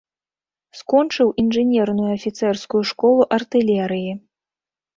[0.79, 4.11] Скочыў інжынерную афіцэрскую школу артылерыі.